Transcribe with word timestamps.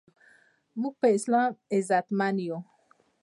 مونږ 0.79 0.93
په 0.99 1.07
اسلام 1.17 1.51
عزتمند 1.75 2.37
یو 2.47 2.57